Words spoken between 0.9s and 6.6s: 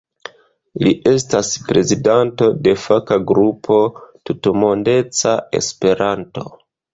estas prezidanto de faka grupo "Tutmondeca Esperanto".